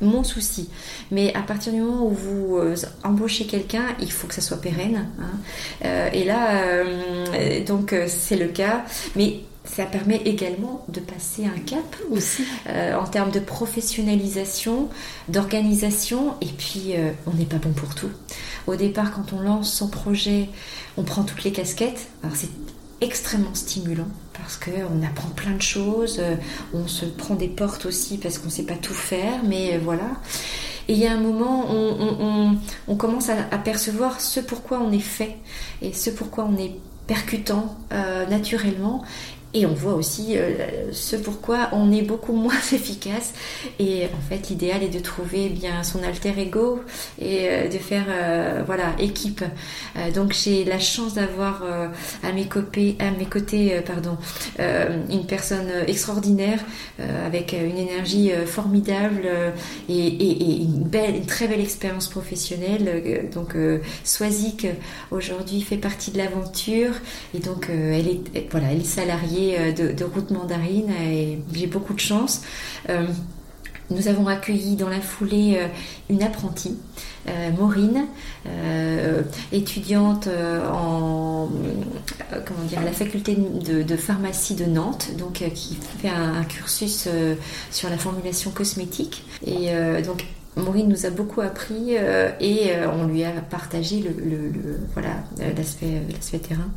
[0.00, 0.68] mon souci.
[1.10, 2.58] Mais à partir du moment où vous
[3.04, 5.08] embauchez quelqu'un, il faut que ça soit pérenne.
[5.20, 6.08] Hein.
[6.12, 6.84] et là,
[7.66, 8.84] donc c'est le cas.
[9.16, 14.88] Mais ça permet également de passer un cap aussi euh, en termes de professionnalisation,
[15.28, 18.10] d'organisation, et puis euh, on n'est pas bon pour tout.
[18.66, 20.48] Au départ, quand on lance son projet,
[20.96, 22.08] on prend toutes les casquettes.
[22.22, 22.50] Alors c'est
[23.02, 26.36] extrêmement stimulant parce qu'on apprend plein de choses, euh,
[26.72, 30.10] on se prend des portes aussi parce qu'on ne sait pas tout faire, mais voilà.
[30.88, 32.56] Et il y a un moment, on,
[32.88, 35.36] on commence à apercevoir ce pourquoi on est fait
[35.82, 36.72] et ce pourquoi on est
[37.06, 37.76] percutant
[38.28, 39.04] naturellement
[39.52, 43.34] et on voit aussi euh, ce pourquoi on est beaucoup moins efficace.
[43.78, 46.80] Et en fait, l'idéal est de trouver bien son alter ego
[47.20, 49.44] et euh, de faire euh, voilà équipe.
[50.14, 51.62] donc j'ai la chance d'avoir
[52.22, 54.16] à mes côtés, à mes côtés pardon,
[54.58, 56.60] une personne extraordinaire
[57.26, 59.28] avec une énergie formidable
[59.88, 63.30] et, une belle, une très belle expérience professionnelle.
[63.32, 63.56] donc
[64.04, 64.66] Swazik
[65.10, 66.92] aujourd'hui fait partie de l'aventure
[67.34, 71.94] et donc elle est voilà elle est salariée euh, de, route mandarine et j'ai beaucoup
[71.94, 72.42] de chance.
[72.88, 73.06] Euh,
[73.90, 75.66] nous avons accueilli dans la foulée euh,
[76.08, 76.76] une apprentie,
[77.58, 78.06] Maureen,
[79.52, 80.28] étudiante
[80.72, 81.48] en
[82.44, 87.08] comment dire, à la faculté de, pharmacie de Nantes, donc qui fait un, cursus
[87.70, 89.22] sur la formulation cosmétique.
[90.56, 94.52] Maureen nous a beaucoup appris et on lui a partagé le,
[94.92, 95.10] voilà
[95.56, 96.68] l'aspect l'aspect terrain.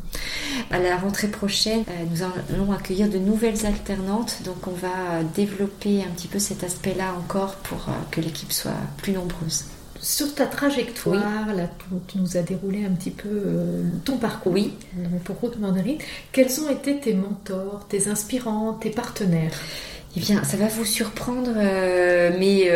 [0.69, 6.11] À la rentrée prochaine, nous allons accueillir de nouvelles alternantes, donc on va développer un
[6.11, 9.65] petit peu cet aspect-là encore pour que l'équipe soit plus nombreuse.
[10.03, 11.69] Sur ta trajectoire, là,
[12.09, 14.73] tu, nous as déroulé un petit peu euh, ton parcours oui.
[14.99, 15.97] Euh, pour Route Mandarine.
[16.33, 19.53] Quels ont été tes mentors, tes inspirants, tes partenaires?
[20.15, 22.69] Eh bien, ça va vous surprendre, euh, mais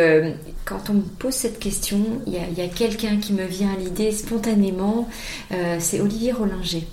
[0.64, 3.76] quand on me pose cette question, il y a, a quelqu'un qui me vient à
[3.76, 5.08] l'idée spontanément,
[5.78, 6.84] c'est Olivier Rollinger.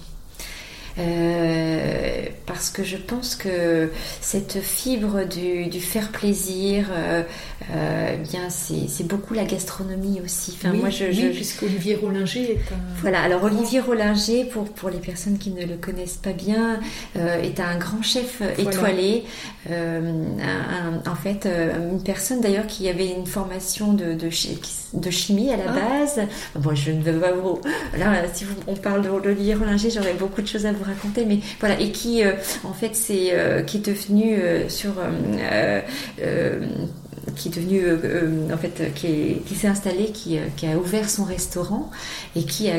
[2.55, 3.91] Euh, parce que je pense que
[4.21, 7.23] cette fibre du, du faire plaisir, euh,
[7.71, 10.57] euh, bien c'est beaucoup la gastronomie aussi.
[10.57, 12.79] Enfin, moi, je, oui, puisqu'Olivier Rollinger est un...
[13.01, 16.79] Voilà, alors Olivier Rollinger, pour, pour les personnes qui ne le connaissent pas bien,
[17.15, 19.23] est un grand chef étoilé.
[19.69, 21.47] en fait,
[21.91, 24.29] une personne d'ailleurs qui avait une formation de, de, de
[25.09, 25.73] chimie à la ah.
[25.73, 26.27] base.
[26.55, 27.59] Bon, je ne veux pas vous...
[27.97, 31.79] Là, si on parle d'Olivier Rollinger, j'aurais beaucoup de choses à vous raconter, mais voilà,
[31.79, 34.93] et qui euh, en fait c'est euh, qui est devenu euh, sur
[37.35, 37.83] qui est devenu
[38.53, 41.91] en fait qui, qui s'est installé, qui, qui, a ouvert son restaurant
[42.35, 42.75] et qui a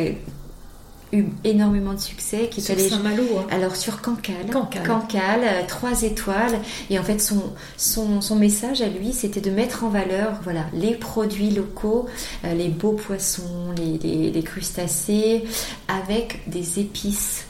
[1.12, 2.48] eu énormément de succès.
[2.50, 3.46] Qui sur allé, Saint-Malo hein.
[3.50, 4.50] Alors sur Cancale.
[4.52, 4.86] Cancale.
[4.86, 6.58] Cancale, trois étoiles.
[6.90, 7.42] Et en fait, son,
[7.76, 12.06] son, son message à lui, c'était de mettre en valeur voilà, les produits locaux,
[12.44, 15.44] les beaux poissons, les, les, les, crustacés,
[15.88, 17.46] avec des épices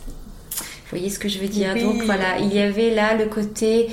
[0.86, 1.74] vous voyez ce que je veux dire?
[1.74, 3.88] Donc voilà, il y avait là le côté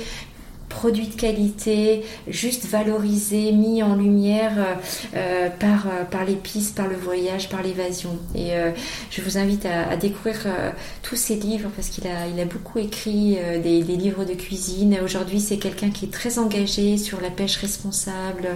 [0.74, 4.74] produit de qualité, juste valorisé, mis en lumière euh,
[5.16, 8.18] euh, par, euh, par l'épice, par le voyage, par l'évasion.
[8.34, 8.50] Et
[9.10, 10.46] je vous invite à, découvrir
[11.02, 14.98] tous ces livres parce qu'il a, il a beaucoup écrit des, livres de cuisine.
[15.02, 18.48] Aujourd'hui, c'est quelqu'un qui est très engagé sur la pêche responsable.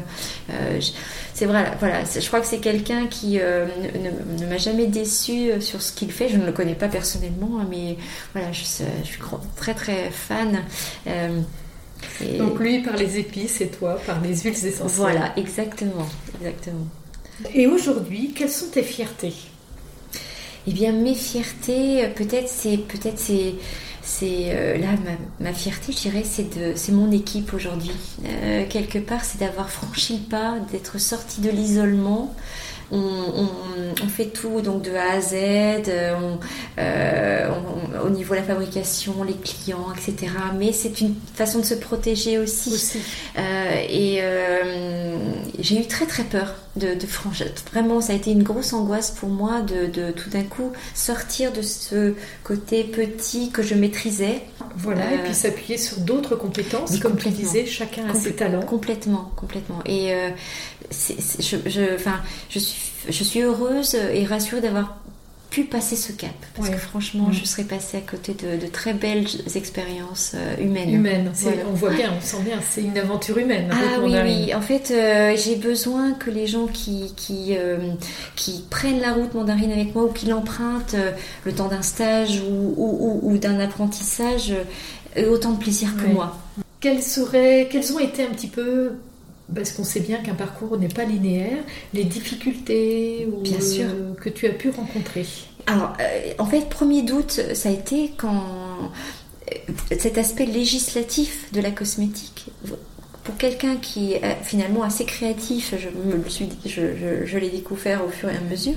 [1.34, 5.92] c'est vrai, voilà, je crois que c'est quelqu'un qui ne, m'a jamais déçu sur ce
[5.92, 6.28] qu'il fait.
[6.28, 7.96] Je ne le connais pas personnellement, hein, mais
[8.34, 8.64] voilà, je,
[9.04, 9.20] je suis
[9.56, 10.58] très très fan.
[12.38, 14.88] Donc lui par les épices et toi par les huiles essentielles.
[14.88, 16.08] Voilà, exactement,
[16.40, 16.86] exactement.
[17.54, 19.34] Et aujourd'hui, quelles sont tes fiertés?
[20.66, 23.54] Eh bien, mes fiertés, peut-être c'est peut-être c'est
[24.02, 24.88] c'est euh, là
[25.38, 27.92] ma, fierté, je dirais, c'est de c'est mon équipe aujourd'hui.
[28.24, 32.34] Euh, quelque part, c'est d'avoir franchi le pas, d'être sorti de l'isolement.
[32.90, 33.48] On,
[34.08, 35.34] fait tout donc de A à Z,
[36.78, 37.48] euh,
[38.04, 40.32] au niveau de la fabrication, les clients, etc.
[40.58, 42.98] Mais c'est une façon de se protéger aussi.
[43.38, 45.16] Euh, et euh,
[45.58, 47.46] j'ai eu très très peur de, de franchir.
[47.72, 51.62] Vraiment, ça a été une grosse angoisse pour moi de, tout d'un coup sortir de
[51.62, 54.42] ce côté petit que je maîtrisais.
[54.76, 58.62] Voilà, et puis s'appuyer sur d'autres compétences, comme tu disais, chacun a ses talents.
[58.62, 59.80] Complètement, complètement.
[59.86, 60.14] Et
[60.90, 64.98] je, je, enfin, je, suis, je suis heureuse et rassurée d'avoir
[65.50, 66.34] pu passer ce cap.
[66.54, 70.90] Parce que franchement, je serais passée à côté de, très belles expériences euh, humaines.
[70.90, 71.32] Humaines,
[71.70, 73.70] on voit bien, on sent bien, c'est une aventure humaine.
[73.72, 77.78] Ah oui, oui, en fait, euh, j'ai besoin que les gens qui, qui, euh,
[78.36, 80.96] qui prennent la route mandarine avec moi ou qui l'empruntent
[81.44, 84.52] le temps d'un stage ou, ou, ou, d'un apprentissage
[85.16, 86.36] aient autant de plaisir que moi.
[86.80, 88.92] Quelles, seraient, quelles ont été un petit peu
[89.54, 91.58] parce qu'on sait bien qu'un parcours n'est pas linéaire,
[91.94, 93.86] les difficultés bien sûr.
[94.20, 95.26] que tu as pu rencontrer
[95.66, 98.92] Alors, euh, en fait, premier doute, ça a été quand
[99.52, 102.46] euh, cet aspect législatif de la cosmétique.
[103.24, 108.30] Pour quelqu'un qui est finalement assez créatif, je, suis, je, je l'ai découvert au fur
[108.30, 108.76] et à mesure,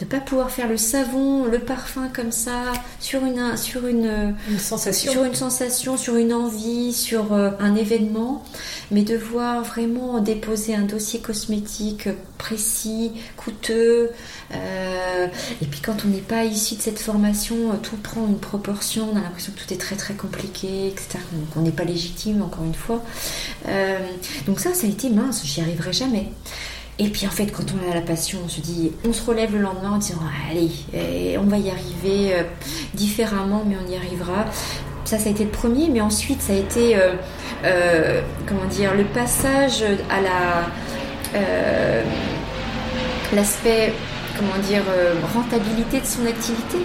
[0.00, 5.12] de pas pouvoir faire le savon, le parfum comme ça sur une sur une, sensation
[5.12, 8.42] sur une sensation, sur une envie, sur euh, un événement,
[8.90, 12.08] mais devoir vraiment déposer un dossier cosmétique
[12.38, 14.10] précis, coûteux.
[14.54, 15.26] Euh,
[15.60, 19.10] et puis quand on n'est pas issu de cette formation, euh, tout prend une proportion.
[19.12, 21.18] On a l'impression que tout est très très compliqué, etc.
[21.32, 23.04] Donc on n'est pas légitime encore une fois.
[24.46, 25.44] donc ça, ça a été mince.
[25.44, 26.32] J'y arriverai jamais.
[27.00, 29.54] Et puis en fait, quand on a la passion, on se dit, on se relève
[29.54, 30.18] le lendemain en disant,
[30.50, 32.42] allez, eh, on va y arriver euh,
[32.92, 34.44] différemment, mais on y arrivera.
[35.06, 37.14] Ça, ça a été le premier, mais ensuite, ça a été, euh,
[37.64, 40.66] euh, comment dire, le passage à la
[43.32, 43.92] l'aspect,
[44.36, 44.82] comment dire,
[45.32, 46.78] rentabilité de son activité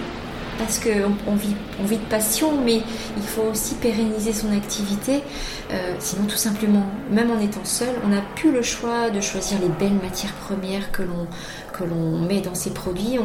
[0.58, 2.80] parce qu'on vit, de passion, mais
[3.16, 5.22] il faut aussi pérenniser son activité.
[5.70, 9.58] Euh, sinon, tout simplement, même en étant seul, on n'a plus le choix de choisir
[9.60, 11.26] les belles matières premières que l'on
[11.72, 13.18] que l'on met dans ces produits.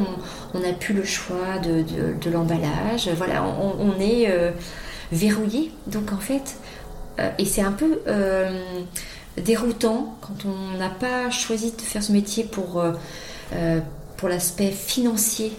[0.54, 1.84] On n'a plus le choix de,
[2.20, 3.10] de, l'emballage.
[3.16, 4.52] Voilà, on, est euh,
[5.14, 5.72] verrouillé.
[5.88, 6.58] Donc en fait,
[7.20, 8.02] euh, et c'est un peu
[9.38, 12.84] déroutant quand on n'a pas choisi de faire ce métier pour,
[14.18, 15.54] pour l'aspect financier.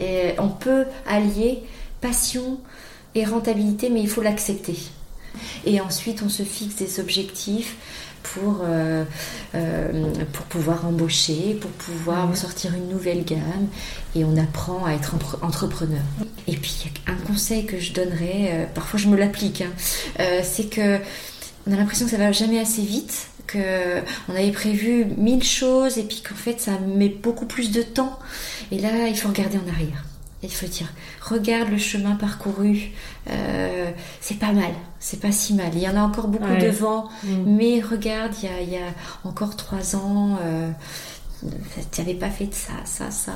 [0.00, 1.62] Et on peut allier
[2.00, 2.58] passion
[3.14, 4.76] et rentabilité, mais il faut l'accepter.
[5.64, 7.76] Et ensuite, on se fixe des objectifs
[8.22, 9.04] pour, euh,
[9.54, 13.68] euh, pour pouvoir embaucher, pour pouvoir sortir une nouvelle gamme
[14.14, 16.02] et on apprend à être entrepreneur.
[16.46, 19.72] Et puis un conseil que je donnerais, euh, parfois je me l'applique, hein,
[20.42, 20.98] c'est que
[21.66, 25.98] on a l'impression que ça va jamais assez vite, que on avait prévu mille choses
[25.98, 28.18] et puis qu'en fait ça met beaucoup plus de temps.
[28.72, 30.04] Et là, il faut regarder en arrière
[30.42, 30.88] il faut dire,
[31.20, 32.92] regarde le chemin parcouru,
[33.28, 33.90] euh,
[34.20, 35.70] c'est pas mal, c'est pas si mal.
[35.74, 37.42] Il y en a encore beaucoup devant, mm.
[37.46, 38.94] mais regarde, il y, a,
[39.24, 40.70] encore trois ans, euh,
[41.92, 43.32] tu n'avais pas fait de ça, ça, ça,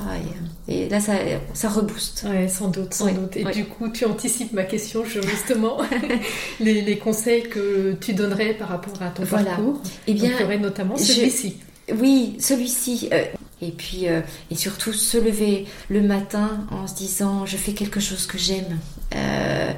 [0.69, 1.15] et, là ça,
[1.55, 2.27] ça rebooste.
[2.29, 3.37] Oui, sans doute, sans doute.
[3.37, 5.79] Et du coup, tu anticipes ma question, justement,
[6.61, 9.81] les, conseils que tu donnerais par rapport à ton parcours.
[10.07, 11.57] Et eh bien, Donc, notamment celui-ci.
[11.93, 13.09] Oui, celui-ci.
[13.13, 13.25] Euh,
[13.61, 18.01] et puis, euh, et surtout se lever le matin en se disant je fais quelque
[18.01, 18.79] chose que j'aime.
[19.15, 19.73] Euh,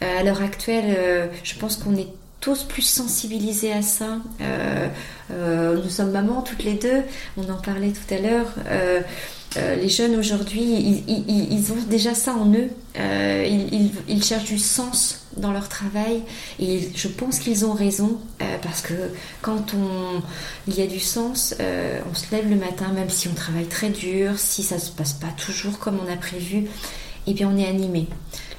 [0.00, 2.08] à l'heure actuelle, je pense qu'on est
[2.40, 4.18] tous plus sensibilisés à ça.
[5.30, 7.02] nous sommes mamans toutes les deux,
[7.36, 8.48] on en parlait tout à l'heure.
[9.56, 12.70] les jeunes aujourd'hui, ils, ont déjà ça en eux.
[12.96, 16.22] ils, cherchent du sens dans leur travail
[16.58, 18.94] et je pense qu'ils ont raison euh, parce que
[19.42, 20.22] quand on,
[20.66, 23.66] il y a du sens, euh, on se lève le matin même si on travaille
[23.66, 26.68] très dur, si ça se passe pas toujours comme on a prévu, et
[27.28, 28.08] eh bien on est animé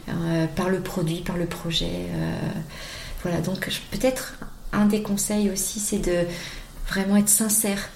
[0.10, 2.08] euh, par le produit, par le projet.
[3.24, 4.36] Voilà, donc peut-être
[4.74, 6.26] un des conseils aussi c'est de
[6.88, 7.90] vraiment être sincère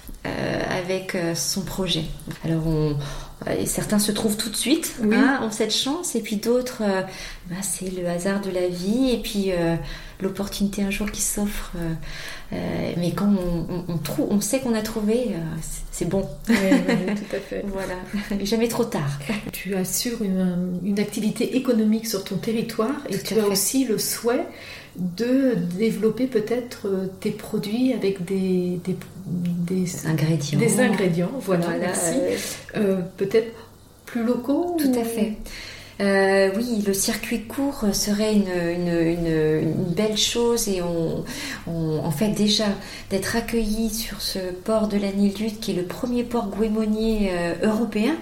[0.68, 2.04] avec son projet.
[2.44, 2.96] Alors on,
[3.58, 7.02] et certains se trouvent tout de suite, hein, ont cette chance, et puis d'autres, euh,
[7.50, 9.76] bah, c'est le hasard de la vie, et puis euh,
[10.20, 11.72] l'opportunité un jour qui s'offre.
[12.52, 15.32] Euh, mais quand on, on sait qu'on a trouvé,
[15.92, 16.26] c'est bon.
[16.48, 17.64] Oui, tout à fait.
[17.72, 17.96] voilà,
[18.42, 19.18] jamais trop tard.
[19.52, 24.46] Tu assures une, une activité économique sur ton territoire, et tu as aussi le souhait
[24.98, 26.88] de développer peut-être
[27.20, 30.58] tes produits avec des, des, des ingrédients.
[30.58, 32.16] Des ingrédients, voilà, merci.
[32.76, 33.52] Euh, peut-être
[34.06, 35.34] plus locaux Tout à fait.
[36.00, 41.24] Euh, oui, le circuit court serait une, belle chose et on,
[41.66, 42.66] en fait déjà
[43.10, 47.54] d'être accueilli sur ce port de la Nilud qui est le premier port gouémonier euh,
[47.62, 48.14] européen.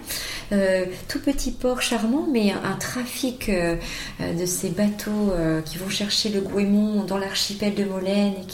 [0.53, 5.33] Euh, tout petit port charmant, mais un, trafic de ces bateaux
[5.65, 8.47] qui vont chercher le Gouémont dans l'archipel de Molène et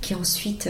[0.00, 0.68] qui, ensuite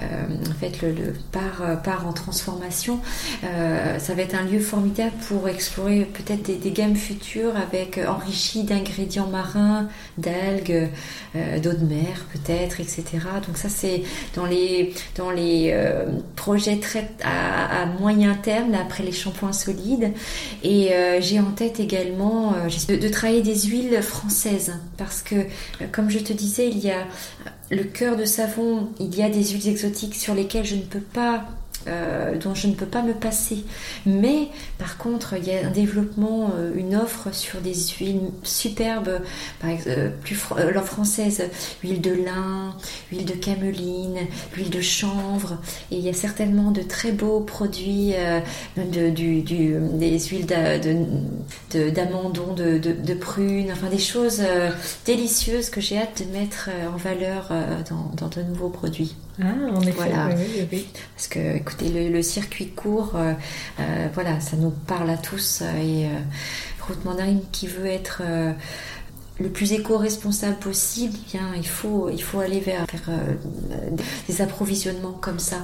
[0.00, 3.00] en fait le, part, part, en transformation.
[3.42, 8.06] ça va être un lieu formidable pour explorer peut-être des, des gammes futur avec euh,
[8.06, 9.88] enrichi d'ingrédients marins,
[10.18, 10.90] d'algues,
[11.36, 13.04] euh, d'eau de mer peut-être, etc.
[13.46, 14.02] Donc ça c'est
[14.34, 16.80] dans les dans les euh, projets
[17.24, 20.12] à, moyen terme après les shampoings solides.
[20.62, 20.90] Et
[21.20, 22.54] j'ai en tête également
[22.88, 25.46] de travailler des huiles françaises parce que
[25.92, 27.06] comme je te disais il y a
[27.70, 31.00] le cœur de savon, il y a des huiles exotiques sur lesquelles je ne peux
[31.00, 31.44] pas
[31.88, 33.64] euh, dont je ne peux pas me passer.
[34.06, 39.20] Mais par contre, il y a un développement, euh, une offre sur des huiles superbes,
[39.60, 41.44] par exemple, euh, plus française,
[41.82, 42.76] huile de lin,
[43.10, 44.18] huile de cameline,
[44.56, 45.58] huile de chanvre,
[45.90, 48.14] et il y a certainement de très beaux produits,
[48.76, 50.46] même des huiles
[51.94, 54.42] d'amandon, de, de, de, prunes, enfin des choses
[55.06, 57.50] délicieuses que j'ai hâte de mettre en valeur
[58.16, 59.14] dans de nouveaux produits.
[59.40, 60.28] Ah, en effet, voilà.
[61.14, 63.34] Parce que, écoutez, le, circuit court, euh,
[63.78, 65.62] euh, voilà, ça nous parle à tous.
[65.62, 66.08] Euh, et
[66.80, 68.22] Route Mandarine qui veut être
[69.40, 73.16] le plus éco-responsable possible, eh bien, il faut, il faut aller vers, euh,
[74.28, 75.58] des approvisionnements comme ça.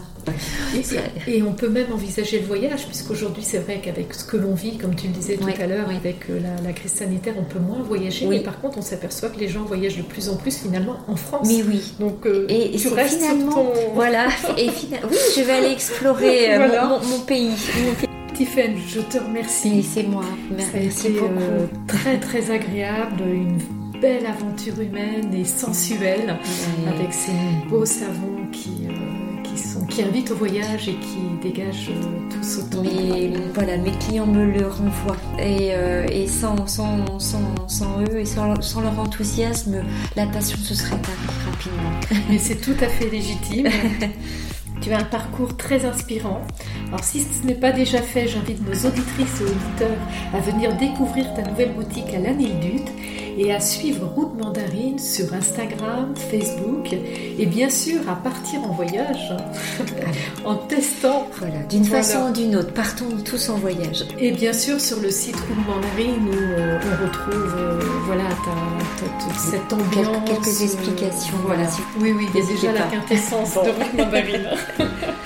[1.27, 4.79] Et, on peut même envisager le voyage, puisqu'aujourd'hui, c'est vrai qu'avec ce que l'on vit,
[4.79, 7.83] comme tu le disais tout à l'heure, avec euh, la, crise sanitaire, on peut moins
[7.83, 8.27] voyager.
[8.27, 11.16] Mais par contre, on s'aperçoit que les gens voyagent de plus en plus finalement en
[11.16, 11.49] France.
[11.49, 11.95] Mais oui.
[11.99, 13.72] Donc, euh, et, tu restes finalement, sur ton...
[13.95, 14.29] Voilà.
[14.57, 17.51] Et oui, je vais aller explorer mon, mon, pays.
[18.35, 19.82] Tiffaine, je te remercie.
[19.85, 20.24] c'est moi.
[20.51, 21.35] Merci beaucoup.
[21.39, 23.59] Euh, très très agréable, une
[24.01, 26.37] belle aventure humaine et sensuelle
[26.89, 27.30] avec ces
[27.70, 32.59] beaux savons qui, euh, qui, sont, qui invitent au voyage et qui dégagent euh, tous
[32.59, 32.82] autant.
[32.82, 35.68] Mais voilà, mes clients me le renvoient et,
[36.11, 39.85] et sans, sans, sans, sans, eux et sans, sans, leur enthousiasme,
[40.16, 42.24] la passion se serait arrêtée rapidement.
[42.28, 43.68] Mais c'est tout à fait légitime.
[44.85, 46.43] Tu as un parcours très inspirant.
[46.89, 49.97] Alors si ce n'est pas déjà fait, j'invite nos auditrices et auditeurs
[50.35, 52.85] à venir découvrir ta nouvelle boutique à l'Anildut
[53.37, 56.93] et à suivre Route Mandarine sur Instagram, Facebook
[57.39, 59.32] et bien sûr à partir en voyage
[60.45, 61.28] en testant.
[61.39, 64.05] Voilà, d'une façon ou d'une autre, partons tous en voyage.
[64.18, 68.24] Et bien sûr sur le site Route Mandarine où euh, on retrouve euh, voilà,
[69.37, 70.24] cette ambiance.
[70.26, 71.37] Quelques, explications.
[71.45, 71.64] Voilà.
[72.01, 74.49] Oui, oui, il y a déjà la quintessence de Route Mandarine.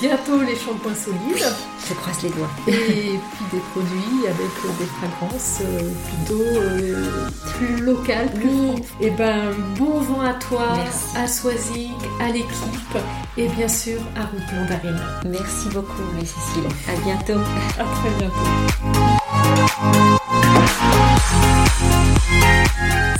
[0.00, 1.44] bientôt les shampoings solides.
[1.88, 2.50] Je croise les doigts.
[2.68, 8.30] et puis des produits avec des fragrances euh, plutôt euh, plus locales.
[8.36, 8.76] Mmh.
[9.00, 10.76] Et eh ben bon vent à toi,
[11.16, 12.98] à Soisig, à l'équipe
[13.36, 15.00] et bien sûr à Route Mandarine.
[15.26, 16.68] Merci beaucoup, mais Cécile.
[16.88, 17.40] À bientôt.
[17.78, 18.34] À très bientôt.